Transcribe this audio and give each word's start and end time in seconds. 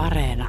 Areena. 0.00 0.48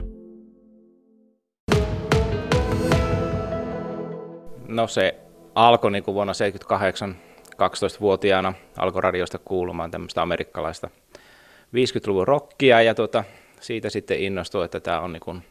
No 4.68 4.88
se 4.88 5.16
alkoi 5.56 5.92
niin 5.92 6.04
kuin 6.04 6.16
vuonna 6.16 6.34
78 6.34 7.16
12-vuotiaana 7.54 8.54
alkoi 8.78 9.02
radiosta 9.02 9.38
kuulumaan 9.38 9.92
tämmöistä 9.92 10.22
amerikkalaista 10.22 10.90
50-luvun 11.76 12.28
rockia 12.28 12.82
ja 12.82 12.96
tuota, 12.96 13.24
siitä 13.60 13.90
sitten 13.90 14.20
innostui, 14.20 14.66
että 14.66 14.80
tämä 14.80 15.00
on 15.02 15.14
niin 15.14 15.22
kuin 15.22 15.44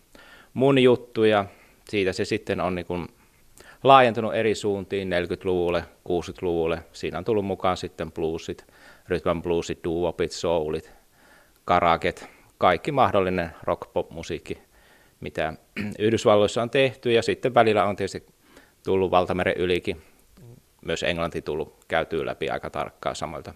mun 0.54 0.78
juttu 0.78 1.24
ja 1.24 1.44
siitä 1.88 2.12
se 2.12 2.24
sitten 2.24 2.60
on 2.60 2.74
niin 2.74 2.86
kuin 2.86 3.08
laajentunut 3.84 4.34
eri 4.34 4.54
suuntiin 4.54 5.08
40-luvulle, 5.08 5.84
60-luvulle. 6.08 6.82
Siinä 6.92 7.18
on 7.18 7.24
tullut 7.24 7.44
mukaan 7.44 7.76
sitten 7.76 8.12
bluesit, 8.12 8.66
rhythm 9.08 9.40
bluesit, 9.42 9.78
doo-wopit, 9.84 10.32
soulit, 10.32 10.92
karaket, 11.64 12.39
kaikki 12.60 12.92
mahdollinen 12.92 13.50
rock-pop-musiikki, 13.62 14.62
mitä 15.20 15.52
Yhdysvalloissa 15.98 16.62
on 16.62 16.70
tehty 16.70 17.12
ja 17.12 17.22
sitten 17.22 17.54
välillä 17.54 17.84
on 17.84 17.96
tietysti 17.96 18.26
tullut 18.84 19.10
valtameren 19.10 19.56
ylikin, 19.56 20.02
myös 20.84 21.02
englanti 21.02 21.42
tullut 21.42 21.84
käytyy 21.88 22.26
läpi 22.26 22.50
aika 22.50 22.70
tarkkaan 22.70 23.16
samoilta 23.16 23.54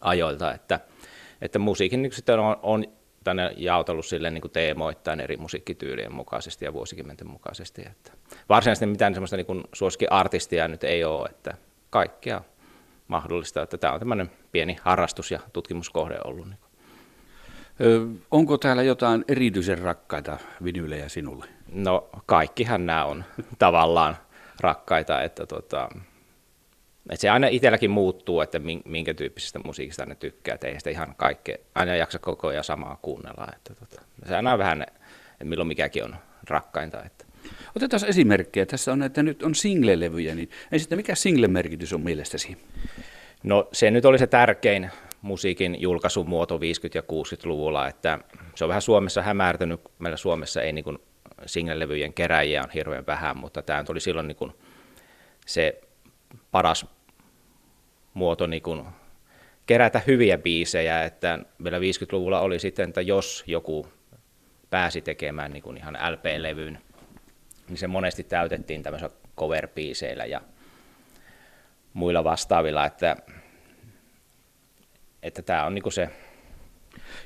ajoilta, 0.00 0.52
että, 0.52 0.80
että 1.42 1.58
musiikin 1.58 2.02
niin 2.02 2.12
sitten 2.12 2.38
on, 2.38 2.56
on 2.62 2.84
tänne 3.24 3.54
jaotellut 3.56 4.06
sille 4.06 4.30
niin 4.30 4.42
kuin 4.42 4.52
teemoittain 4.52 5.20
eri 5.20 5.36
musiikkityylien 5.36 6.14
mukaisesti 6.14 6.64
ja 6.64 6.72
vuosikymmenten 6.72 7.30
mukaisesti. 7.30 7.82
Että 7.82 8.12
varsinaisesti 8.48 8.86
mitään 8.86 9.14
semmoista 9.14 9.36
niin 9.36 9.64
suosikkiartistia 9.72 10.68
nyt 10.68 10.84
ei 10.84 11.04
ole, 11.04 11.28
että 11.28 11.54
kaikkea 11.90 12.42
mahdollista, 13.08 13.62
että 13.62 13.78
tämä 13.78 13.92
on 13.92 13.98
tämmöinen 13.98 14.30
pieni 14.52 14.76
harrastus 14.82 15.30
ja 15.30 15.40
tutkimuskohde 15.52 16.18
ollut. 16.24 16.48
Niin 16.48 16.63
onko 18.30 18.58
täällä 18.58 18.82
jotain 18.82 19.24
erityisen 19.28 19.78
rakkaita 19.78 20.38
vinylejä 20.64 21.08
sinulle? 21.08 21.46
No 21.72 22.08
kaikkihan 22.26 22.86
nämä 22.86 23.04
on 23.04 23.24
tavallaan 23.58 24.16
rakkaita, 24.60 25.22
että 25.22 25.46
tota, 25.46 25.88
et 27.10 27.20
se 27.20 27.30
aina 27.30 27.46
itselläkin 27.46 27.90
muuttuu, 27.90 28.40
että 28.40 28.60
minkä 28.84 29.14
tyyppisestä 29.14 29.58
musiikista 29.64 30.06
ne 30.06 30.14
tykkää, 30.14 30.54
että 30.54 30.66
ei 30.66 30.78
sitä 30.78 30.90
ihan 30.90 31.14
kaikkea, 31.16 31.56
aina 31.74 31.96
jaksa 31.96 32.18
koko 32.18 32.48
ajan 32.48 32.64
samaa 32.64 32.98
kuunnella. 33.02 33.48
Että 33.56 33.74
tota, 33.74 34.02
se 34.28 34.36
aina 34.36 34.58
vähän, 34.58 34.82
että 34.82 35.44
milloin 35.44 35.68
mikäkin 35.68 36.04
on 36.04 36.16
rakkainta. 36.48 37.02
Että. 37.04 37.24
Otetaan 37.76 38.08
esimerkkejä. 38.08 38.66
Tässä 38.66 38.92
on, 38.92 39.02
että 39.02 39.22
nyt 39.22 39.42
on 39.42 39.54
single-levyjä, 39.54 40.34
niin 40.34 40.50
ensin, 40.72 40.96
mikä 40.96 41.14
single-merkitys 41.14 41.92
on 41.92 42.00
mielestäsi? 42.00 42.56
No 43.42 43.68
se 43.72 43.90
nyt 43.90 44.04
oli 44.04 44.18
se 44.18 44.26
tärkein 44.26 44.90
musiikin 45.24 45.80
julkaisumuoto 45.80 46.56
50- 46.56 46.60
ja 46.94 47.02
60-luvulla, 47.02 47.88
että 47.88 48.18
se 48.54 48.64
on 48.64 48.68
vähän 48.68 48.82
Suomessa 48.82 49.22
hämärtynyt. 49.22 49.80
Meillä 49.98 50.16
Suomessa 50.16 50.62
ei 50.62 50.72
niin 50.72 50.98
single-levyjen 51.46 52.14
keräjiä 52.14 52.62
on 52.62 52.70
hirveän 52.70 53.06
vähän, 53.06 53.36
mutta 53.36 53.62
tämä 53.62 53.84
oli 53.88 54.00
silloin 54.00 54.28
niin 54.28 54.52
se 55.46 55.80
paras 56.50 56.86
muoto 58.14 58.46
niin 58.46 58.62
kuin 58.62 58.84
kerätä 59.66 60.02
hyviä 60.06 60.38
biisejä, 60.38 61.04
että 61.04 61.38
vielä 61.64 61.78
50-luvulla 61.78 62.40
oli 62.40 62.58
sitten, 62.58 62.88
että 62.88 63.00
jos 63.00 63.44
joku 63.46 63.86
pääsi 64.70 65.02
tekemään 65.02 65.52
niin 65.52 65.62
kuin 65.62 65.76
ihan 65.76 65.94
LP-levyn, 65.94 66.78
niin 67.68 67.78
se 67.78 67.86
monesti 67.86 68.24
täytettiin 68.24 68.82
tämmöisillä 68.82 69.14
cover 69.38 69.68
ja 70.28 70.40
muilla 71.92 72.24
vastaavilla, 72.24 72.86
että, 72.86 73.16
että 75.24 75.42
tämä 75.42 75.66
on 75.66 75.74
niin 75.74 75.82
kuin 75.82 75.92
se 75.92 76.08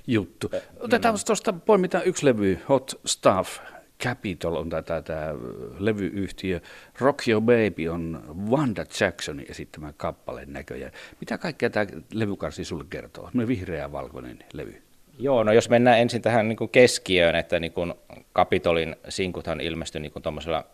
juttu. 0.07 0.51
Otetaan 0.81 1.15
mm. 1.15 1.21
tuosta 1.27 1.53
poimitaan 1.53 2.05
yksi 2.05 2.27
levy, 2.27 2.59
Hot 2.69 3.01
Stuff, 3.07 3.59
Capitol 4.03 4.57
on 4.57 4.69
tämä, 4.69 5.03
tämä 5.03 5.35
levyyhtiö. 5.79 6.61
Rock 7.01 7.29
Your 7.29 7.43
Baby 7.43 7.89
on 7.89 8.23
Wanda 8.51 8.85
Jacksonin 9.01 9.47
esittämä 9.51 9.93
kappaleen 9.97 10.53
näköjään. 10.53 10.93
Mitä 11.21 11.39
kaikkea 11.39 11.71
tämä 11.71 11.87
levykarsi 12.13 12.65
sulle 12.65 12.85
kertoo? 12.91 13.31
Me 13.35 13.49
vihreä 13.49 13.81
ja 13.81 13.93
valkoinen 13.93 14.39
levy. 14.53 14.83
Joo, 15.19 15.45
no 15.45 15.53
jos 15.53 15.69
mennään 15.69 15.99
ensin 15.99 16.23
tähän 16.23 16.49
niin 16.49 16.57
kuin 16.57 16.71
keskiöön, 16.71 17.35
että 17.35 17.61
niin 17.61 17.73
kuin 17.73 17.95
Kapitolin 18.33 18.97
sinkuthan 19.09 19.61
ilmestyi 19.61 20.01
niin 20.01 20.13
tuommoisella 20.23 20.65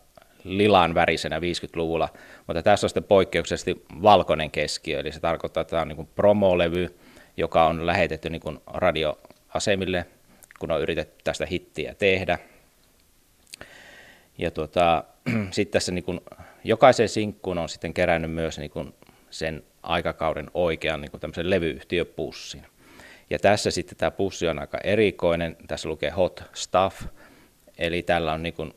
lilan 0.45 0.95
värisenä 0.95 1.39
50-luvulla, 1.39 2.09
mutta 2.47 2.63
tässä 2.63 2.87
on 2.87 2.89
sitten 2.89 3.05
poikkeuksellisesti 3.05 3.85
valkoinen 4.03 4.51
keskiö, 4.51 5.01
eli 5.01 5.13
se 5.13 5.21
tarkoittaa, 5.21 5.61
että 5.61 5.71
tämä 5.71 5.83
on 5.83 5.89
niin 5.89 5.97
kuin 5.97 6.09
promolevy, 6.15 6.95
joka 7.37 7.67
on 7.67 7.87
lähetetty 7.87 8.31
niin 8.31 8.41
kuin 8.41 8.59
radioasemille, 8.67 10.07
kun 10.59 10.71
on 10.71 10.81
yritetty 10.81 11.21
tästä 11.25 11.47
hittiä 11.47 11.95
tehdä, 11.95 12.39
ja 14.39 14.51
tuota, 14.51 15.05
sitten 15.51 15.73
tässä 15.73 15.93
niin 15.93 16.05
kuin, 16.05 16.21
jokaisen 16.65 17.09
sinkkuun 17.09 17.59
on 17.59 17.69
sitten 17.69 17.95
kerännyt 17.95 18.31
myös 18.31 18.59
niin 18.59 18.71
kuin 18.71 18.95
sen 19.31 19.63
aikakauden 19.83 20.51
oikean 20.55 21.01
niin 21.01 21.11
kuin 21.11 21.21
tämmöisen 21.21 21.51
levyyhtiöpussin. 21.51 22.67
Ja 23.31 23.39
tässä 23.39 23.71
sitten 23.71 23.99
tämä 23.99 24.11
pussi 24.11 24.49
on 24.49 24.59
aika 24.59 24.79
erikoinen. 24.85 25.57
Tässä 25.69 25.89
lukee 25.89 26.11
hot 26.11 26.45
stuff, 26.53 27.03
eli 27.79 28.03
tällä 28.03 28.33
on 28.33 28.43
niin 28.43 28.55
kuin, 28.55 28.75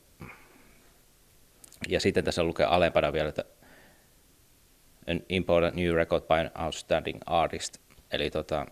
ja 1.87 1.99
sitten 1.99 2.23
tässä 2.23 2.43
lukee 2.43 2.65
alempana 2.65 3.13
vielä, 3.13 3.29
että 3.29 3.43
an 5.07 5.21
important 5.29 5.75
new 5.75 5.93
record 5.93 6.23
by 6.23 6.33
an 6.33 6.65
outstanding 6.65 7.19
artist. 7.25 7.86
Eli, 8.11 8.31
tota, 8.31 8.65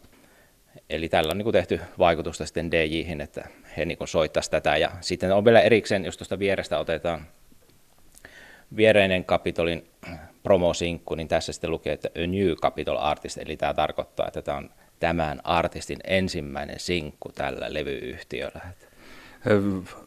eli 0.89 1.09
tällä 1.09 1.31
on 1.31 1.37
niin 1.37 1.43
kuin 1.43 1.53
tehty 1.53 1.81
vaikutusta 1.99 2.45
sitten 2.45 2.71
DJihin, 2.71 3.21
että 3.21 3.47
he 3.77 3.85
niin 3.85 3.97
soittaisi 4.05 4.51
tätä. 4.51 4.77
Ja 4.77 4.91
sitten 5.01 5.31
on 5.31 5.45
vielä 5.45 5.61
erikseen, 5.61 6.05
jos 6.05 6.17
tuosta 6.17 6.39
vierestä 6.39 6.79
otetaan 6.79 7.25
viereinen 8.75 9.25
Kapitolin 9.25 9.87
promosinkku, 10.43 11.15
niin 11.15 11.27
tässä 11.27 11.53
sitten 11.53 11.71
lukee, 11.71 11.93
että 11.93 12.09
A 12.15 12.27
New 12.27 12.55
Capitol 12.61 12.97
Artist, 12.97 13.37
eli 13.37 13.57
tämä 13.57 13.73
tarkoittaa, 13.73 14.27
että 14.27 14.41
tämä 14.41 14.57
on 14.57 14.69
tämän 14.99 15.41
artistin 15.43 15.99
ensimmäinen 16.03 16.79
sinkku 16.79 17.31
tällä 17.31 17.73
levyyhtiöllä. 17.73 18.61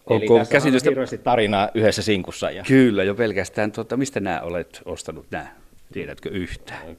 Onko 0.07 0.37
Eli 0.37 0.47
käsitystä... 0.51 0.89
on 0.89 0.93
hirveästi 0.93 1.19
tarinaa 1.19 1.69
yhdessä 1.75 2.03
sinkussa. 2.03 2.51
Ja... 2.51 2.65
Kyllä, 2.69 3.05
jo 3.05 3.15
pelkästään. 3.15 3.73
Tuota, 3.73 3.97
mistä 3.97 4.21
nämä 4.21 4.41
olet 4.41 4.83
ostanut 4.85 5.27
nämä? 5.31 5.47
Tiedätkö 5.93 6.29
yhtään? 6.29 6.97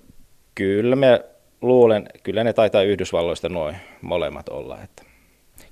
Kyllä, 0.56 0.96
me 0.96 1.26
luulen, 1.62 2.10
kyllä 2.24 2.44
ne 2.44 2.54
taitaa 2.54 2.82
Yhdysvalloista 2.82 3.50
noin 3.50 3.76
molemmat 4.02 4.50
olla. 4.50 4.82
Että 4.84 5.04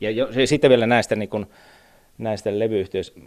ja 0.02 0.12
jo, 0.12 0.28
sitten 0.46 0.70
vielä 0.70 0.88
näistä, 0.88 1.16
niin 1.16 1.30
kuin, 1.30 1.46
näistä 2.18 2.60
levyyhtiöistä, 2.60 3.20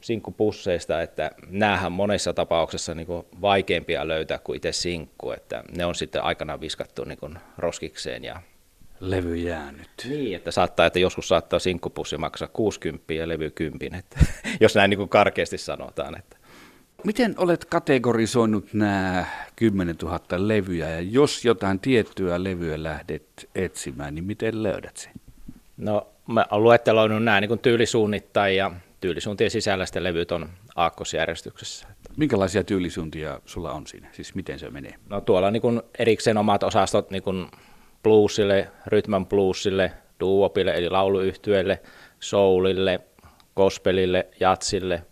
sinkkupusseista, 0.00 1.02
että 1.02 1.30
näähän 1.48 1.92
monessa 1.92 2.32
tapauksessa 2.32 2.94
niin 2.94 3.06
kuin 3.06 3.26
vaikeampia 3.40 4.08
löytää 4.08 4.38
kuin 4.38 4.56
itse 4.56 4.72
sinkku, 4.72 5.30
että 5.30 5.64
ne 5.76 5.84
on 5.84 5.94
sitten 5.94 6.22
aikanaan 6.22 6.60
viskattu 6.60 7.04
niin 7.04 7.18
kuin 7.18 7.38
roskikseen 7.58 8.24
ja 8.24 8.42
levy 9.00 9.36
jäänyt. 9.36 9.90
Niin, 10.08 10.36
että 10.36 10.50
saattaa, 10.50 10.86
että 10.86 10.98
joskus 10.98 11.28
saattaa 11.28 11.58
sinkkupussi 11.58 12.16
maksaa 12.16 12.48
60 12.48 13.14
ja 13.14 13.28
levy 13.28 13.50
10, 13.50 13.98
että, 13.98 14.18
jos 14.60 14.74
näin 14.74 14.90
niin 14.90 14.98
kuin 14.98 15.08
karkeasti 15.08 15.58
sanotaan. 15.58 16.18
Että. 16.18 16.36
Miten 17.04 17.34
olet 17.38 17.64
kategorisoinut 17.64 18.74
nämä 18.74 19.24
10 19.56 19.96
000 20.02 20.20
levyjä 20.36 20.90
ja 20.90 21.00
jos 21.00 21.44
jotain 21.44 21.80
tiettyä 21.80 22.44
levyä 22.44 22.82
lähdet 22.82 23.48
etsimään, 23.54 24.14
niin 24.14 24.24
miten 24.24 24.62
löydät 24.62 24.96
sen? 24.96 25.12
No 25.76 26.06
mä 26.26 26.46
olen 26.50 26.64
luetteloinut 26.64 27.24
nämä 27.24 27.40
niin 27.40 27.58
tyylisuunnittain 27.58 28.56
ja 28.56 28.70
tyylisuuntien 29.00 29.50
sisällä 29.50 29.86
sitten 29.86 30.04
levyt 30.04 30.32
on 30.32 30.48
aakkosjärjestyksessä. 30.76 31.88
Minkälaisia 32.16 32.64
tyylisuuntia 32.64 33.40
sulla 33.46 33.72
on 33.72 33.86
siinä? 33.86 34.08
Siis 34.12 34.34
miten 34.34 34.58
se 34.58 34.70
menee? 34.70 34.94
No 35.08 35.20
tuolla 35.20 35.46
on 35.46 35.52
niin 35.52 35.82
erikseen 35.98 36.38
omat 36.38 36.62
osastot 36.62 37.10
niin 37.10 37.50
bluesille, 38.02 38.70
rytmän 38.86 39.26
bluesille, 39.26 39.92
duopille 40.20 40.74
eli 40.74 40.90
lauluyhtyölle, 40.90 41.80
soulille, 42.20 43.00
gospelille, 43.56 44.26
jatsille 44.40 45.02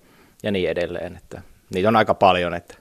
ja 0.43 0.51
niin 0.51 0.71
edelleen. 0.71 1.17
Että 1.17 1.43
niitä 1.75 1.89
on 1.89 1.97
aika 1.97 2.15
paljon. 2.15 2.55
Että. 2.55 2.75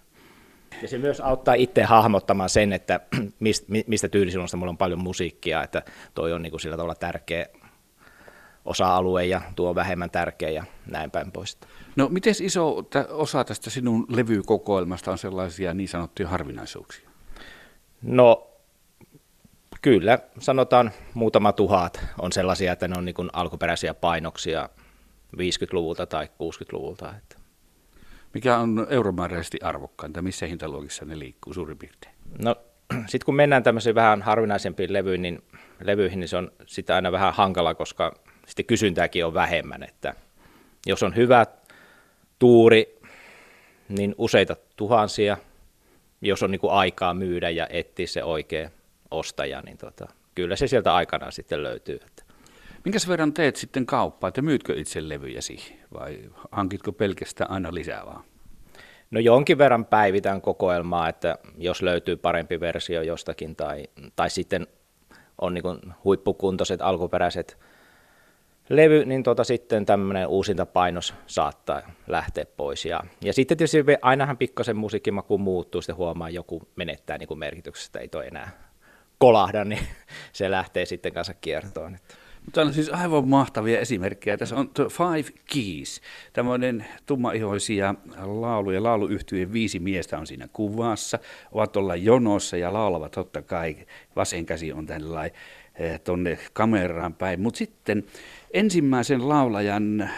Ja 0.81 0.87
se 0.87 0.97
myös 0.97 1.19
auttaa 1.21 1.53
itse 1.53 1.83
hahmottamaan 1.83 2.49
sen, 2.49 2.73
että 2.73 2.99
mistä 3.87 4.07
tyylisuunnasta 4.07 4.57
mulla 4.57 4.69
on 4.69 4.77
paljon 4.77 5.03
musiikkia, 5.03 5.63
että 5.63 5.81
toi 6.15 6.33
on 6.33 6.41
niin 6.41 6.51
kuin 6.51 6.61
sillä 6.61 6.77
tavalla 6.77 6.95
tärkeä 6.95 7.45
osa-alue 8.65 9.25
ja 9.25 9.41
tuo 9.55 9.75
vähemmän 9.75 10.09
tärkeä 10.09 10.49
ja 10.49 10.63
näin 10.85 11.11
päin 11.11 11.31
pois. 11.31 11.57
No 11.95 12.09
miten 12.09 12.33
iso 12.41 12.83
osa 13.09 13.43
tästä 13.43 13.69
sinun 13.69 14.05
levykokoelmasta 14.09 15.11
on 15.11 15.17
sellaisia 15.17 15.73
niin 15.73 15.89
sanottuja 15.89 16.29
harvinaisuuksia? 16.29 17.09
No 18.01 18.47
kyllä, 19.81 20.19
sanotaan 20.39 20.91
muutama 21.13 21.53
tuhat 21.53 21.99
on 22.21 22.31
sellaisia, 22.31 22.73
että 22.73 22.87
ne 22.87 22.95
on 22.97 23.05
niin 23.05 23.15
alkuperäisiä 23.33 23.93
painoksia 23.93 24.69
50-luvulta 25.37 26.05
tai 26.05 26.25
60-luvulta. 26.25 27.13
Että. 27.17 27.40
Mikä 28.33 28.57
on 28.57 28.87
euromääräisesti 28.89 29.57
arvokkainta? 29.63 30.21
Missä 30.21 30.45
hintaluokissa 30.45 31.05
ne 31.05 31.19
liikkuu 31.19 31.53
suurin 31.53 31.77
piirtein? 31.77 32.15
No 32.39 32.55
sitten 33.07 33.25
kun 33.25 33.35
mennään 33.35 33.63
tämmöisiin 33.63 33.95
vähän 33.95 34.21
harvinaisempiin 34.21 34.93
levyihin, 34.93 35.21
niin, 35.21 35.43
levyihin, 35.83 36.19
niin 36.19 36.27
se 36.27 36.37
on 36.37 36.51
sitä 36.65 36.95
aina 36.95 37.11
vähän 37.11 37.33
hankala, 37.33 37.75
koska 37.75 38.13
sitten 38.47 38.65
kysyntääkin 38.65 39.25
on 39.25 39.33
vähemmän, 39.33 39.83
että 39.83 40.13
jos 40.85 41.03
on 41.03 41.15
hyvä 41.15 41.45
tuuri, 42.39 42.99
niin 43.89 44.15
useita 44.17 44.55
tuhansia, 44.75 45.37
jos 46.21 46.43
on 46.43 46.51
niin 46.51 46.61
kuin 46.61 46.73
aikaa 46.73 47.13
myydä 47.13 47.49
ja 47.49 47.67
etsiä 47.69 48.07
se 48.07 48.23
oikea 48.23 48.69
ostaja, 49.11 49.61
niin 49.61 49.77
tota, 49.77 50.07
kyllä 50.35 50.55
se 50.55 50.67
sieltä 50.67 50.95
aikanaan 50.95 51.31
sitten 51.31 51.63
löytyy. 51.63 51.99
Että. 52.07 52.30
Minkäs 52.85 53.07
verran 53.07 53.33
teet 53.33 53.55
sitten 53.55 53.85
kauppaa, 53.85 54.27
että 54.27 54.41
myytkö 54.41 54.73
itse 54.79 55.09
levyjäsi 55.09 55.79
vai 55.93 56.19
hankitko 56.51 56.91
pelkästään 56.91 57.51
aina 57.51 57.73
lisää 57.73 58.05
vaan? 58.05 58.23
No 59.11 59.19
jonkin 59.19 59.57
verran 59.57 59.85
päivitän 59.85 60.41
kokoelmaa, 60.41 61.09
että 61.09 61.37
jos 61.57 61.81
löytyy 61.81 62.15
parempi 62.15 62.59
versio 62.59 63.01
jostakin 63.01 63.55
tai, 63.55 63.87
tai 64.15 64.29
sitten 64.29 64.67
on 65.41 65.53
niin 65.53 65.63
huippukuntoiset 66.03 66.81
alkuperäiset 66.81 67.57
levy, 68.69 69.05
niin 69.05 69.23
tota 69.23 69.43
sitten 69.43 69.85
tämmöinen 69.85 70.27
uusinta 70.27 70.65
painos 70.65 71.13
saattaa 71.27 71.81
lähteä 72.07 72.45
pois. 72.57 72.85
Ja, 72.85 73.03
ja 73.21 73.33
sitten 73.33 73.57
tietysti 73.57 73.85
ainahan 74.01 74.37
pikkasen 74.37 74.77
musiikkimaku 74.77 75.37
muuttuu, 75.37 75.81
sitten 75.81 75.95
huomaa, 75.95 76.29
joku 76.29 76.61
menettää 76.75 77.17
niin 77.17 77.39
merkityksestä, 77.39 77.99
ei 77.99 78.07
toi 78.07 78.27
enää 78.27 78.51
kolahda, 79.17 79.65
niin 79.65 79.87
se 80.33 80.51
lähtee 80.51 80.85
sitten 80.85 81.13
kanssa 81.13 81.33
kiertoon. 81.33 81.95
Että. 81.95 82.20
Tämä 82.53 82.67
on 82.67 82.73
siis 82.73 82.89
aivan 82.89 83.27
mahtavia 83.27 83.79
esimerkkejä. 83.79 84.37
Tässä 84.37 84.55
on 84.55 84.69
The 84.69 84.83
Five 84.83 85.39
Keys, 85.53 86.01
tämmöinen 86.33 86.85
tummaihoisia 87.05 87.95
lauluja. 88.21 88.83
Lauluyhtyjen 88.83 89.53
viisi 89.53 89.79
miestä 89.79 90.17
on 90.17 90.27
siinä 90.27 90.47
kuvassa, 90.53 91.19
ovat 91.51 91.77
olla 91.77 91.95
jonossa 91.95 92.57
ja 92.57 92.73
laulavat 92.73 93.11
totta 93.11 93.41
kai. 93.41 93.77
Vasen 94.15 94.45
käsi 94.45 94.73
on 94.73 94.85
tällainen 94.85 95.31
eh, 95.75 95.99
tuonne 95.99 96.37
kameraan 96.53 97.13
päin. 97.13 97.41
Mutta 97.41 97.57
sitten 97.57 98.03
ensimmäisen 98.53 99.29
laulajan 99.29 100.01
eh, 100.01 100.09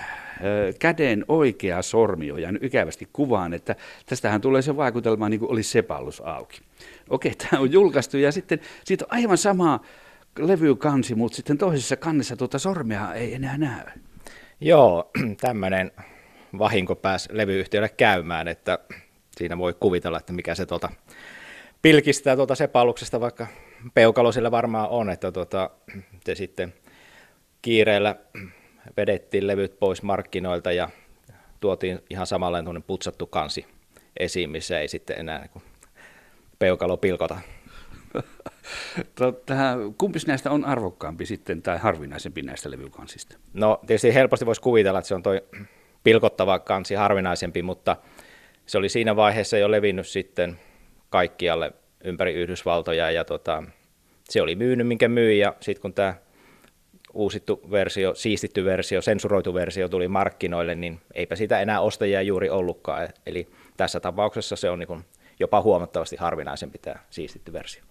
käden 0.79 1.25
oikea 1.27 1.81
sormi 1.81 2.31
on 2.31 2.41
jäänyt 2.41 2.63
ikävästi 2.63 3.07
kuvaan, 3.13 3.53
että 3.53 3.75
tästähän 4.05 4.41
tulee 4.41 4.61
se 4.61 4.77
vaikutelma 4.77 5.29
niin 5.29 5.39
kuin 5.39 5.51
olisi 5.51 5.69
sepallus 5.69 6.21
auki. 6.25 6.61
Okei, 7.09 7.35
tämä 7.35 7.61
on 7.61 7.71
julkaistu 7.71 8.17
ja 8.17 8.31
sitten 8.31 8.59
siitä 8.83 9.05
on 9.05 9.17
aivan 9.17 9.37
sama 9.37 9.79
levykansi, 10.39 11.15
mutta 11.15 11.35
sitten 11.35 11.57
toisessa 11.57 11.95
kannessa 11.95 12.35
tuota 12.35 12.59
sormea 12.59 13.13
ei 13.13 13.33
enää 13.33 13.57
näy. 13.57 13.85
Joo, 14.61 15.11
tämmöinen 15.41 15.91
vahinko 16.57 16.95
pääsi 16.95 17.29
levyyhtiölle 17.31 17.89
käymään, 17.89 18.47
että 18.47 18.79
siinä 19.37 19.57
voi 19.57 19.75
kuvitella, 19.79 20.17
että 20.17 20.33
mikä 20.33 20.55
se 20.55 20.65
tuota 20.65 20.89
pilkistää 21.81 22.35
tuota 22.35 22.55
sepaluksesta, 22.55 23.21
vaikka 23.21 23.47
peukalo 23.93 24.31
sillä 24.31 24.51
varmaan 24.51 24.89
on, 24.89 25.09
että 25.09 25.31
tuota, 25.31 25.69
se 26.25 26.35
sitten 26.35 26.73
kiireellä 27.61 28.15
vedettiin 28.97 29.47
levyt 29.47 29.79
pois 29.79 30.03
markkinoilta 30.03 30.71
ja 30.71 30.89
tuotiin 31.59 31.99
ihan 32.09 32.27
samanlainen 32.27 32.83
putsattu 32.83 33.27
kansi 33.27 33.65
esiin, 34.19 34.49
missä 34.49 34.79
ei 34.79 34.87
sitten 34.87 35.19
enää 35.19 35.39
niin 35.39 35.63
peukalo 36.59 36.97
pilkota. 36.97 37.39
Tota, 39.15 39.53
kumpi 39.97 40.19
näistä 40.27 40.51
on 40.51 40.65
arvokkaampi 40.65 41.25
sitten 41.25 41.61
tai 41.61 41.77
harvinaisempi 41.77 42.41
näistä 42.41 42.71
levykansista? 42.71 43.37
No 43.53 43.79
tietysti 43.87 44.13
helposti 44.13 44.45
voisi 44.45 44.61
kuvitella, 44.61 44.99
että 44.99 45.07
se 45.07 45.15
on 45.15 45.23
tuo 45.23 45.33
pilkottava 46.03 46.59
kansi 46.59 46.95
harvinaisempi, 46.95 47.61
mutta 47.61 47.97
se 48.65 48.77
oli 48.77 48.89
siinä 48.89 49.15
vaiheessa 49.15 49.57
jo 49.57 49.71
levinnyt 49.71 50.07
sitten 50.07 50.59
kaikkialle 51.09 51.71
ympäri 52.03 52.33
Yhdysvaltoja 52.33 53.11
ja 53.11 53.25
tota, 53.25 53.63
se 54.23 54.41
oli 54.41 54.55
myynyt 54.55 54.87
minkä 54.87 55.07
myi 55.07 55.39
ja 55.39 55.55
sitten 55.59 55.81
kun 55.81 55.93
tämä 55.93 56.15
uusittu 57.13 57.61
versio, 57.71 58.15
siistitty 58.15 58.65
versio, 58.65 59.01
sensuroitu 59.01 59.53
versio 59.53 59.89
tuli 59.89 60.07
markkinoille, 60.07 60.75
niin 60.75 60.99
eipä 61.13 61.35
sitä 61.35 61.59
enää 61.59 61.81
ostajia 61.81 62.21
juuri 62.21 62.49
ollutkaan. 62.49 63.09
Eli 63.25 63.47
tässä 63.77 63.99
tapauksessa 63.99 64.55
se 64.55 64.69
on 64.69 64.79
niin 64.79 65.05
jopa 65.43 65.61
huomattavasti 65.61 66.15
harvinaisempi 66.15 66.77
tämä 66.77 66.95
siistitty 67.09 67.53
versio. 67.53 67.83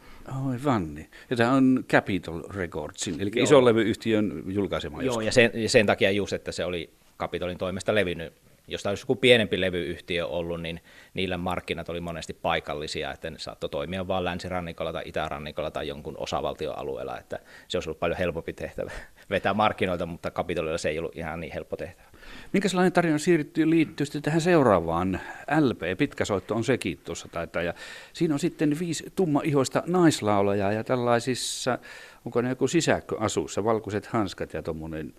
Aivan 0.51 0.95
niin. 0.95 1.11
Ja 1.31 1.37
tämä 1.37 1.53
on 1.53 1.85
Capitol 1.89 2.43
Recordsin, 2.51 3.21
eli 3.21 3.31
Joo. 3.35 3.45
ison 3.45 3.65
levyyhtiön 3.65 4.43
julkaisema. 4.47 5.03
Joo, 5.03 5.21
ja 5.21 5.33
sen, 5.33 5.51
ja 5.55 5.69
sen 5.69 5.87
takia 5.87 6.11
just, 6.11 6.33
että 6.33 6.53
se 6.53 6.65
oli 6.65 6.91
Capitolin 7.19 7.59
toimesta 7.59 7.95
levinnyt 7.95 8.35
jos 8.69 8.87
olisi 8.87 9.03
joku 9.03 9.17
pienempi 9.17 9.61
levyyhtiö 9.61 10.27
ollut, 10.27 10.61
niin 10.61 10.81
niillä 11.15 11.37
markkinat 11.37 11.89
oli 11.89 12.01
monesti 12.01 12.33
paikallisia, 12.33 13.13
että 13.13 13.31
ne 13.31 13.39
saattoi 13.39 13.71
toimia 13.71 14.09
vain 14.09 14.25
länsirannikolla 14.25 14.93
tai 14.93 15.03
itärannikolla 15.07 15.71
tai 15.71 15.89
jonkun 15.89 16.15
osavaltioalueella, 16.19 17.19
että 17.19 17.39
se 17.69 17.77
olisi 17.77 17.89
ollut 17.89 18.01
paljon 18.01 18.19
helpompi 18.19 18.53
tehtävä 18.53 18.91
vetää 19.31 19.55
markkinoilta, 19.55 20.07
mutta 20.07 20.31
kapitolilla 20.31 20.79
se 20.79 20.89
ei 20.89 20.99
ollut 20.99 21.17
ihan 21.17 21.41
niin 21.41 21.53
helppo 21.53 21.77
tehtävä. 21.77 22.12
Minkälainen 22.53 22.93
tarina 22.93 23.19
siirtyy, 23.19 23.71
liittyy 23.71 24.07
sitten 24.07 24.23
tähän 24.23 24.41
seuraavaan? 24.41 25.21
LP, 25.61 25.99
pitkä 25.99 26.25
soitto 26.25 26.55
on 26.55 26.65
sekin 26.65 26.99
tuossa 27.05 27.29
taitaa. 27.29 27.63
Ja 27.63 27.75
siinä 28.13 28.35
on 28.35 28.41
sitten 28.41 28.79
viisi 28.79 29.13
tumma-ihoista 29.17 29.83
naislaulajaa 29.87 30.73
ja 30.73 30.85
tällaisissa, 30.85 31.79
onko 32.25 32.41
ne 32.41 32.49
joku 32.49 32.69
sisäkköasussa, 32.69 33.65
valkoiset 33.65 34.07
hanskat 34.07 34.55
ja 34.55 34.63
tuommoinen 34.63 35.15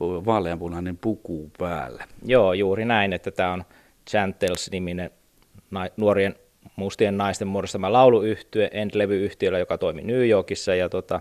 vaaleanpunainen 0.00 0.96
puku 0.96 1.50
päällä. 1.58 2.04
Joo, 2.24 2.52
juuri 2.52 2.84
näin, 2.84 3.12
että 3.12 3.30
tämä 3.30 3.52
on 3.52 3.64
Chantels-niminen 4.10 5.10
nuorien 5.96 6.34
mustien 6.76 7.16
naisten 7.16 7.48
muodostama 7.48 7.92
lauluyhtye, 7.92 8.70
End-levyyhtiöllä, 8.72 9.58
joka 9.58 9.78
toimi 9.78 10.02
New 10.02 10.28
Yorkissa, 10.28 10.74
ja 10.74 10.88
tota, 10.88 11.20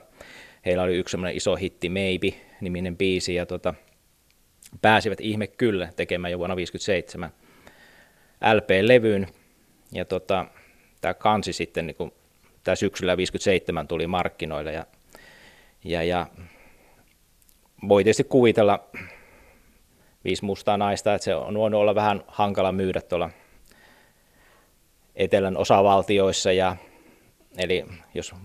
heillä 0.65 0.83
oli 0.83 0.95
yksi 0.95 1.17
iso 1.33 1.55
hitti, 1.55 1.89
Maybe-niminen 1.89 2.97
biisi, 2.97 3.35
ja 3.35 3.45
tota, 3.45 3.73
pääsivät 4.81 5.21
ihme 5.21 5.47
kyllä 5.47 5.89
tekemään 5.95 6.31
jo 6.31 6.37
vuonna 6.37 6.55
1957 6.55 7.31
LP-levyyn, 8.53 9.27
ja 9.91 10.05
tota, 10.05 10.45
tämä 11.01 11.13
kansi 11.13 11.53
sitten, 11.53 11.87
niin 11.87 12.13
tämä 12.63 12.75
syksyllä 12.75 13.17
57 13.17 13.87
tuli 13.87 14.07
markkinoille, 14.07 14.73
ja, 14.73 14.85
ja, 15.83 16.03
ja 16.03 16.27
voi 17.87 18.03
tietysti 18.03 18.23
kuvitella 18.23 18.89
viisi 20.23 20.45
mustaa 20.45 20.77
naista, 20.77 21.13
että 21.13 21.25
se 21.25 21.35
on 21.35 21.57
voinut 21.57 21.81
olla 21.81 21.95
vähän 21.95 22.23
hankala 22.27 22.71
myydä 22.71 23.01
tuolla 23.01 23.29
etelän 25.15 25.57
osavaltioissa, 25.57 26.51
ja, 26.51 26.75
eli 27.57 27.85
jos 28.13 28.35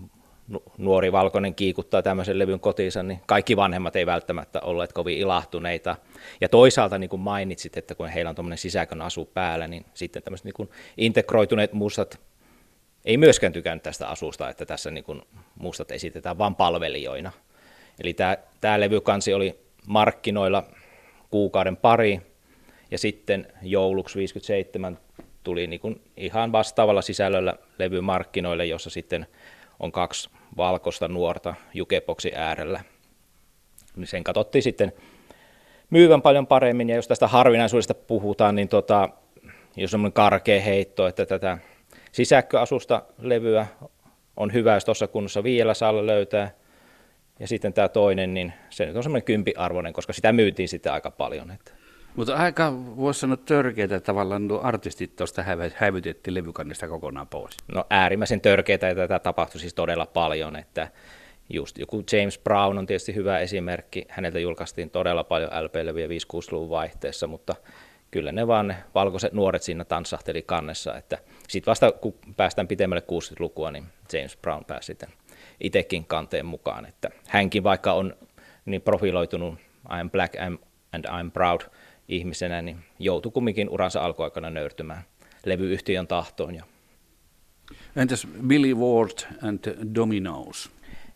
nuori 0.77 1.11
valkoinen 1.11 1.55
kiikuttaa 1.55 2.01
tämmöisen 2.01 2.39
levyn 2.39 2.59
kotiinsa, 2.59 3.03
niin 3.03 3.19
kaikki 3.25 3.55
vanhemmat 3.55 3.95
ei 3.95 4.05
välttämättä 4.05 4.59
olleet 4.61 4.93
kovin 4.93 5.17
ilahtuneita. 5.17 5.95
Ja 6.41 6.49
toisaalta 6.49 6.97
niin 6.97 7.09
kuin 7.09 7.19
mainitsit, 7.19 7.77
että 7.77 7.95
kun 7.95 8.07
heillä 8.07 8.29
on 8.29 8.35
tuommoinen 8.35 8.57
sisäkön 8.57 9.01
asu 9.01 9.25
päällä, 9.25 9.67
niin 9.67 9.85
sitten 9.93 10.23
tämmöiset 10.23 10.45
niin 10.45 10.69
integroituneet 10.97 11.73
mustat 11.73 12.19
ei 13.05 13.17
myöskään 13.17 13.53
tykännyt 13.53 13.83
tästä 13.83 14.07
asusta, 14.07 14.49
että 14.49 14.65
tässä 14.65 14.91
niin 14.91 15.03
kuin 15.03 15.21
mustat 15.55 15.91
esitetään 15.91 16.37
vain 16.37 16.55
palvelijoina. 16.55 17.31
Eli 18.03 18.13
tämä, 18.13 18.37
tämä 18.61 18.79
levykansi 18.79 19.33
oli 19.33 19.59
markkinoilla 19.87 20.63
kuukauden 21.29 21.77
pari, 21.77 22.21
ja 22.91 22.97
sitten 22.97 23.47
jouluksi 23.61 24.17
57 24.17 24.97
tuli 25.43 25.67
niin 25.67 25.79
kuin 25.79 26.01
ihan 26.17 26.51
vastaavalla 26.51 27.01
sisällöllä 27.01 27.55
levy 27.79 28.01
markkinoille, 28.01 28.65
jossa 28.65 28.89
sitten 28.89 29.27
on 29.79 29.91
kaksi 29.91 30.29
valkoista 30.57 31.07
nuorta 31.07 31.55
jukeboksi 31.73 32.31
äärellä. 32.35 32.83
Niin 33.95 34.07
sen 34.07 34.23
katsottiin 34.23 34.63
sitten 34.63 34.93
myyvän 35.89 36.21
paljon 36.21 36.47
paremmin, 36.47 36.89
ja 36.89 36.95
jos 36.95 37.07
tästä 37.07 37.27
harvinaisuudesta 37.27 37.93
puhutaan, 37.93 38.55
niin 38.55 38.67
tota, 38.67 39.09
jos 39.75 39.93
on 39.93 40.13
karkea 40.13 40.61
heitto, 40.61 41.07
että 41.07 41.25
tätä 41.25 41.57
sisäkköasusta 42.11 43.01
levyä 43.21 43.67
on 44.37 44.53
hyvä, 44.53 44.73
jos 44.73 44.85
tuossa 44.85 45.07
kunnossa 45.07 45.43
vielä 45.43 45.73
saa 45.73 46.07
löytää, 46.07 46.51
ja 47.39 47.47
sitten 47.47 47.73
tämä 47.73 47.89
toinen, 47.89 48.33
niin 48.33 48.53
se 48.69 48.85
nyt 48.85 48.95
on 48.95 49.03
semmoinen 49.03 49.25
kympiarvoinen, 49.25 49.93
koska 49.93 50.13
sitä 50.13 50.31
myytiin 50.31 50.69
sitten 50.69 50.93
aika 50.93 51.11
paljon. 51.11 51.51
Että. 51.51 51.78
Mutta 52.15 52.35
aika 52.35 52.73
voisi 52.73 53.19
sanoa 53.19 53.37
törkeitä 53.37 53.99
tavallaan 53.99 54.47
nuo 54.47 54.59
artistit 54.63 55.15
tuosta 55.15 55.43
hävytettiin 55.75 56.33
levykannesta 56.33 56.87
kokonaan 56.87 57.27
pois. 57.27 57.57
No 57.67 57.85
äärimmäisen 57.89 58.41
törkeitä 58.41 58.87
ja 58.87 58.95
tätä 58.95 59.19
tapahtui 59.19 59.61
siis 59.61 59.73
todella 59.73 60.05
paljon, 60.05 60.55
että 60.55 60.87
just 61.49 61.77
joku 61.77 62.03
James 62.11 62.39
Brown 62.39 62.77
on 62.77 62.85
tietysti 62.85 63.15
hyvä 63.15 63.39
esimerkki. 63.39 64.05
Häneltä 64.09 64.39
julkaistiin 64.39 64.89
todella 64.89 65.23
paljon 65.23 65.49
LP-levyjä 65.63 66.07
5-6-luvun 66.07 66.69
vaihteessa, 66.69 67.27
mutta 67.27 67.55
kyllä 68.11 68.31
ne 68.31 68.47
vaan 68.47 68.67
ne 68.67 68.75
valkoiset 68.95 69.33
nuoret 69.33 69.63
siinä 69.63 69.85
tanssahteli 69.85 70.41
kannessa. 70.41 70.97
Että 70.97 71.17
sitten 71.47 71.71
vasta 71.71 71.91
kun 71.91 72.15
päästään 72.37 72.67
pitemmälle 72.67 73.03
60-lukua, 73.11 73.71
niin 73.71 73.85
James 74.13 74.37
Brown 74.37 74.65
pääsi 74.65 74.85
sitten 74.85 75.09
itsekin 75.61 76.05
kanteen 76.05 76.45
mukaan. 76.45 76.85
Että 76.85 77.09
hänkin 77.27 77.63
vaikka 77.63 77.93
on 77.93 78.15
niin 78.65 78.81
profiloitunut 78.81 79.55
I'm 79.87 80.09
black 80.11 80.35
and 80.93 81.05
I'm 81.05 81.31
proud 81.33 81.61
ihmisenä, 82.09 82.61
niin 82.61 82.77
joutui 82.99 83.31
kumminkin 83.31 83.69
uransa 83.69 84.01
alkuaikana 84.01 84.49
nöyrtymään 84.49 85.03
levyyhtiön 85.45 86.07
tahtoon. 86.07 86.55
Ja... 86.55 86.63
Entäs 87.95 88.27
Billy 88.47 88.73
Ward 88.73 89.17
and 89.41 89.93
Dominoes? 89.95 90.69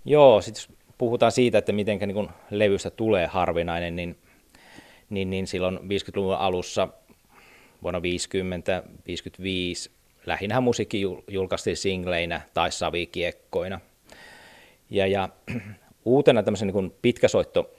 Joo, 0.06 0.42
sitten 0.42 0.76
puhutaan 0.98 1.32
siitä, 1.32 1.58
että 1.58 1.72
miten 1.72 2.00
niin 2.00 2.30
levystä 2.50 2.90
tulee 2.90 3.28
harvinainen, 3.28 3.96
niin, 3.96 4.18
niin, 5.10 5.30
niin 5.30 5.48
silloin 5.48 5.78
50-luvun 5.78 6.36
alussa 6.36 6.88
vuonna 7.84 8.02
50, 8.02 8.84
55 9.08 9.92
lähinnä 10.26 10.62
musiikki 10.62 11.02
julkaistiin 11.28 11.78
singleinä 11.78 12.42
tai 12.54 12.72
savikiekkoina. 12.72 13.80
Ja, 14.90 15.08
ja 15.08 15.30
uutena 16.06 16.44
tämmöisen 16.44 16.68
niin 16.68 16.94
pitkäsoitto 17.02 17.76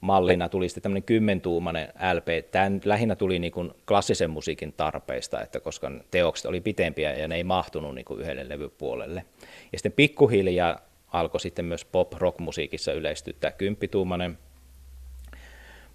mallina 0.00 0.48
tuli 0.48 0.68
sitten 0.68 0.82
tämmöinen 0.82 1.02
kymmentuumainen 1.02 1.88
LP. 2.14 2.50
Tämä 2.50 2.78
lähinnä 2.84 3.16
tuli 3.16 3.38
niin 3.38 3.52
kuin 3.52 3.70
klassisen 3.88 4.30
musiikin 4.30 4.72
tarpeista, 4.72 5.42
että 5.42 5.60
koska 5.60 5.90
teokset 6.10 6.46
oli 6.46 6.60
pitempiä 6.60 7.12
ja 7.16 7.28
ne 7.28 7.36
ei 7.36 7.44
mahtunut 7.44 7.94
niin 7.94 8.04
kuin 8.04 8.20
yhdelle 8.20 8.48
levypuolelle. 8.48 9.24
Ja 9.72 9.78
sitten 9.78 9.92
pikkuhiljaa 9.92 10.80
alkoi 11.12 11.40
sitten 11.40 11.64
myös 11.64 11.84
pop-rock-musiikissa 11.84 12.92
yleistyä 12.92 13.34
tämä 13.40 13.50
kymppituumainen 13.50 14.38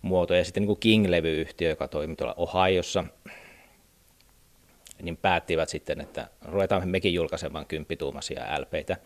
muoto. 0.02 0.34
Ja 0.34 0.44
sitten 0.46 0.62
niin 0.62 0.68
kuin 0.68 0.80
King-levyyhtiö, 0.80 1.70
joka 1.70 1.88
toimi 1.88 2.16
tuolla 2.16 2.36
Ohiossa, 2.38 3.04
niin 5.02 5.18
päättivät 5.18 5.70
sitten, 5.70 6.02
että 6.02 6.28
ruvetaan 6.46 6.90
mekin 6.90 7.14
julkaisemaan 7.14 7.66
kymppituumaisia 7.66 8.62
LPitä. 8.62 8.98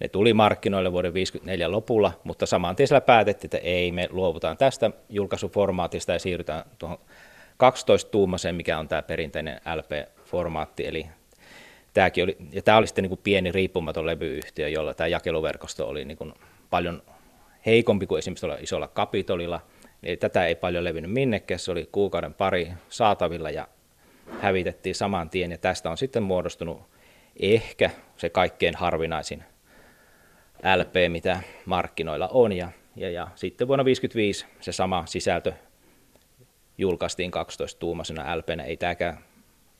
Ne 0.00 0.08
tuli 0.08 0.34
markkinoille 0.34 0.92
vuoden 0.92 1.12
1954 1.12 1.70
lopulla, 1.70 2.12
mutta 2.24 2.46
saman 2.46 2.76
tien 2.76 2.86
siellä 2.86 3.00
päätettiin, 3.00 3.48
että 3.48 3.58
ei, 3.58 3.92
me 3.92 4.08
luovutaan 4.10 4.56
tästä 4.56 4.90
julkaisuformaatista 5.08 6.12
ja 6.12 6.18
siirrytään 6.18 6.64
tuohon 6.78 6.98
12-tuumaseen, 7.62 8.52
mikä 8.52 8.78
on 8.78 8.88
tämä 8.88 9.02
perinteinen 9.02 9.60
LP-formaatti, 9.76 10.86
eli 10.86 11.06
tämäkin 11.94 12.24
oli, 12.24 12.36
ja 12.52 12.62
tämä 12.62 12.78
oli 12.78 12.86
sitten 12.86 13.02
niin 13.02 13.10
kuin 13.10 13.20
pieni 13.22 13.52
riippumaton 13.52 14.06
levyyhtiö, 14.06 14.68
jolla 14.68 14.94
tämä 14.94 15.08
jakeluverkosto 15.08 15.88
oli 15.88 16.04
niin 16.04 16.18
kuin 16.18 16.32
paljon 16.70 17.02
heikompi 17.66 18.06
kuin 18.06 18.18
esimerkiksi 18.18 18.46
tuolla 18.46 18.58
isolla 18.60 18.88
kapitolilla, 18.88 19.60
eli 20.02 20.16
tätä 20.16 20.46
ei 20.46 20.54
paljon 20.54 20.84
levinnyt 20.84 21.12
minnekään, 21.12 21.58
se 21.58 21.72
oli 21.72 21.88
kuukauden 21.92 22.34
pari 22.34 22.72
saatavilla 22.88 23.50
ja 23.50 23.68
hävitettiin 24.40 24.94
saman 24.94 25.30
tien, 25.30 25.50
ja 25.50 25.58
tästä 25.58 25.90
on 25.90 25.98
sitten 25.98 26.22
muodostunut 26.22 26.82
ehkä 27.40 27.90
se 28.16 28.28
kaikkein 28.30 28.74
harvinaisin 28.74 29.44
LP, 30.76 30.94
mitä 31.08 31.40
markkinoilla 31.66 32.28
on. 32.28 32.52
Ja, 32.52 32.68
ja, 32.96 33.10
ja 33.10 33.28
sitten 33.34 33.68
vuonna 33.68 33.84
1955 33.84 34.46
se 34.60 34.72
sama 34.72 35.06
sisältö 35.06 35.52
julkaistiin 36.78 37.30
12-tuumaisena 37.34 38.38
LPnä. 38.38 38.62
Ei 38.62 38.76
tämäkään 38.76 39.18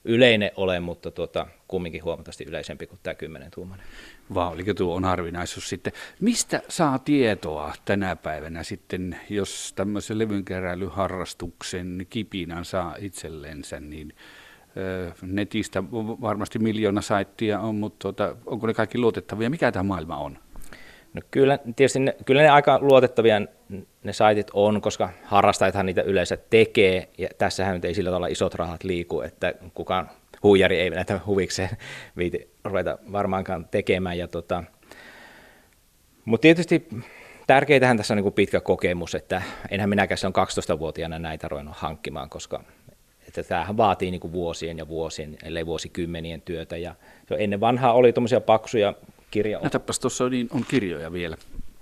yleinen 0.05 0.51
ole, 0.57 0.81
mutta 0.81 1.11
tuota, 1.11 1.47
kumminkin 1.69 2.05
huomattavasti 2.05 2.45
yleisempi 2.45 2.87
kuin 2.87 2.99
tämä 3.03 3.15
10-tuumainen. 3.15 3.87
Vaan 4.35 4.53
oliko 4.53 4.75
tuo 4.75 4.95
on 4.95 5.05
harvinaisuus 5.05 5.69
sitten. 5.69 5.93
Mistä 6.21 6.63
saa 6.69 6.99
tietoa 6.99 7.75
tänä 7.85 8.17
päivänä 8.17 8.63
sitten, 8.63 9.21
jos 9.31 9.73
tämmöisen 9.77 10.19
levynkeräilyharrastuksen 10.19 12.07
kipinän 12.11 12.65
saa 12.65 12.97
itsellensä, 12.99 13.81
niin 13.81 14.15
netistä 15.23 15.85
varmasti 16.21 16.59
miljoona 16.59 17.01
saittia 17.01 17.61
on, 17.61 17.75
mutta 17.75 17.99
tuota, 17.99 18.37
onko 18.47 18.67
ne 18.67 18.75
kaikki 18.75 18.99
luotettavia? 18.99 19.51
Mikä 19.51 19.73
tämä 19.73 19.83
maailma 19.83 20.17
on? 20.17 20.39
No 21.15 21.23
kyllä, 21.31 21.59
tietysti 21.77 21.99
ne, 21.99 22.17
kyllä 22.27 22.43
ne 22.43 22.49
aika 22.49 22.79
luotettavia 22.83 23.41
ne 24.03 24.13
saitit 24.13 24.51
on, 24.53 24.81
koska 24.81 25.11
harrastajathan 25.25 25.87
niitä 25.87 26.03
yleensä 26.03 26.37
tekee, 26.37 27.09
ja 27.19 27.29
tässähän 27.39 27.75
nyt 27.75 27.85
ei 27.85 27.95
sillä 27.95 28.11
tavalla 28.11 28.27
isot 28.27 28.55
rahat 28.55 28.85
liiku, 28.85 29.21
että 29.21 29.55
kukaan 29.75 30.11
huijari 30.43 30.81
ei 30.81 30.91
näitä 30.91 31.21
huvikseen 31.27 31.71
viiti 32.17 32.51
ruveta 32.65 32.99
varmaankaan 33.13 33.69
tekemään. 33.71 34.19
Ja 34.19 34.29
tota, 34.29 34.65
mutta 36.25 36.43
tietysti 36.43 36.89
tärkeitähän 37.47 37.97
tässä 37.97 38.15
on 38.15 38.23
niin 38.23 38.33
pitkä 38.33 38.61
kokemus, 38.61 39.15
että 39.15 39.43
enhän 39.71 39.89
minäkään 39.89 40.19
se 40.19 40.27
on 40.27 40.33
12-vuotiaana 40.77 41.19
näitä 41.19 41.49
ruvennut 41.49 41.77
hankkimaan, 41.77 42.31
koska 42.31 42.65
että 43.29 43.43
tämähän 43.43 43.77
vaatii 43.77 44.11
niin 44.11 44.33
vuosien 44.33 44.79
ja 44.79 44.89
vuosien, 44.89 45.37
ellei 45.43 45.67
vuosikymmenien 45.67 46.41
työtä. 46.43 46.77
Ja 46.77 46.95
ennen 47.39 47.61
vanhaa 47.61 47.93
oli 47.93 48.13
tuommoisia 48.13 48.41
paksuja 48.41 48.95
kirja. 49.31 49.59
Näytäpäs 49.59 49.99
tuossa 49.99 50.25
on, 50.25 50.31
niin 50.31 50.49
on 50.51 50.65
kirjoja 50.71 51.13
vielä. 51.13 51.37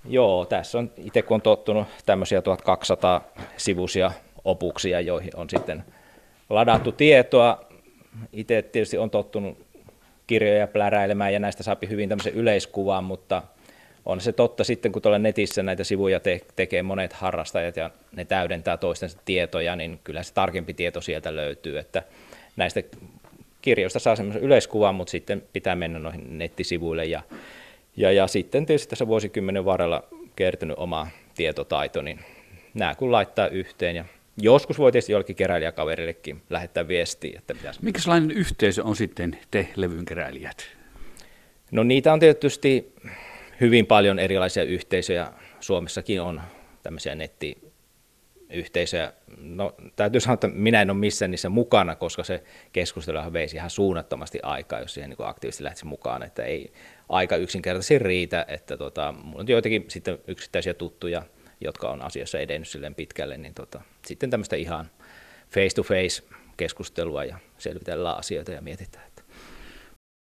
Joo, 0.08 0.46
tässä 0.46 0.78
on 0.78 0.90
itse 0.96 1.22
kun 1.22 1.34
on 1.34 1.42
tottunut 1.42 1.86
tämmöisiä 2.06 2.42
1200 2.42 3.24
sivuisia 3.56 4.12
opuksia, 4.44 5.00
joihin 5.00 5.36
on 5.36 5.50
sitten 5.50 5.84
ladattu 6.50 6.92
tietoa. 6.92 7.64
Itse 8.32 8.62
tietysti 8.62 8.98
on 8.98 9.10
tottunut 9.10 9.58
kirjoja 10.26 10.66
pläräilemään 10.66 11.32
ja 11.32 11.38
näistä 11.38 11.62
saapi 11.62 11.88
hyvin 11.88 12.08
tämmöisen 12.08 12.34
yleiskuvan, 12.34 13.04
mutta 13.04 13.42
on 14.06 14.20
se 14.20 14.32
totta 14.32 14.64
sitten, 14.64 14.92
kun 14.92 15.02
tuolla 15.02 15.18
netissä 15.18 15.62
näitä 15.62 15.84
sivuja 15.84 16.20
te- 16.20 16.40
tekee 16.56 16.82
monet 16.82 17.12
harrastajat 17.12 17.76
ja 17.76 17.90
ne 18.16 18.24
täydentää 18.24 18.76
toistensa 18.76 19.18
tietoja, 19.24 19.76
niin 19.76 20.00
kyllä 20.04 20.22
se 20.22 20.34
tarkempi 20.34 20.74
tieto 20.74 21.00
sieltä 21.00 21.36
löytyy, 21.36 21.78
että 21.78 22.02
näistä 22.56 22.82
kirjoista 23.64 23.98
saa 23.98 24.16
semmoisen 24.16 24.42
yleiskuvan, 24.42 24.94
mutta 24.94 25.10
sitten 25.10 25.42
pitää 25.52 25.76
mennä 25.76 25.98
noihin 25.98 26.38
nettisivuille 26.38 27.04
ja, 27.04 27.22
ja, 27.96 28.12
ja 28.12 28.26
sitten 28.26 28.66
tietysti 28.66 28.90
tässä 28.90 29.06
vuosikymmenen 29.06 29.64
varrella 29.64 30.02
kertynyt 30.36 30.78
oma 30.78 31.06
tietotaito, 31.34 32.02
niin 32.02 32.20
nämä 32.74 32.94
kun 32.94 33.12
laittaa 33.12 33.48
yhteen 33.48 33.96
ja 33.96 34.04
joskus 34.36 34.78
voi 34.78 34.92
tietysti 34.92 35.12
jollekin 35.12 35.36
keräilijäkaverillekin 35.36 36.42
lähettää 36.50 36.88
viestiä, 36.88 37.38
että 37.38 37.54
pitäisi... 37.54 37.80
Minkälainen 37.82 38.30
yhteisö 38.30 38.84
on 38.84 38.96
sitten 38.96 39.38
te 39.50 39.68
levynkeräilijät? 39.76 40.66
No 41.70 41.82
niitä 41.82 42.12
on 42.12 42.20
tietysti 42.20 42.92
hyvin 43.60 43.86
paljon 43.86 44.18
erilaisia 44.18 44.62
yhteisöjä. 44.62 45.26
Suomessakin 45.60 46.22
on 46.22 46.40
tämmöisiä 46.82 47.14
netti, 47.14 47.58
yhteisöjä. 48.50 49.12
No, 49.38 49.74
täytyy 49.96 50.20
sanoa, 50.20 50.34
että 50.34 50.48
minä 50.48 50.82
en 50.82 50.90
ole 50.90 50.98
missään 50.98 51.30
niissä 51.30 51.48
mukana, 51.48 51.96
koska 51.96 52.24
se 52.24 52.42
keskustelu 52.72 53.32
veisi 53.32 53.56
ihan 53.56 53.70
suunnattomasti 53.70 54.38
aikaa, 54.42 54.80
jos 54.80 54.94
siihen 54.94 55.10
niin 55.10 55.28
aktiivisesti 55.28 55.64
lähtisi 55.64 55.86
mukaan, 55.86 56.22
että 56.22 56.44
ei 56.44 56.72
aika 57.08 57.36
yksinkertaisesti 57.36 57.98
riitä, 57.98 58.44
että 58.48 58.76
tota, 58.76 59.14
mulla 59.22 59.40
on 59.40 59.48
joitakin 59.48 59.84
sitten 59.88 60.18
yksittäisiä 60.26 60.74
tuttuja, 60.74 61.22
jotka 61.60 61.90
on 61.90 62.02
asiassa 62.02 62.38
edennyt 62.38 62.68
silleen 62.68 62.94
pitkälle, 62.94 63.36
niin 63.36 63.54
tota, 63.54 63.80
sitten 64.06 64.30
tämmöistä 64.30 64.56
ihan 64.56 64.90
face-to-face 65.50 66.22
keskustelua 66.56 67.24
ja 67.24 67.38
selvitellään 67.58 68.18
asioita 68.18 68.52
ja 68.52 68.62
mietitään, 68.62 69.13